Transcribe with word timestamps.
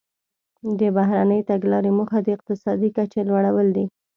د 0.79 0.81
بهرنۍ 0.95 1.41
تګلارې 1.51 1.91
موخه 1.97 2.17
د 2.23 2.27
اقتصادي 2.35 2.89
کچې 2.95 3.21
لوړول 3.29 3.67
دي 3.75 3.85